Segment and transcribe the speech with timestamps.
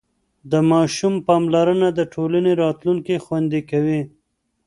[0.51, 4.01] د ماشوم پاملرنه د ټولنې راتلونکی خوندي کوي.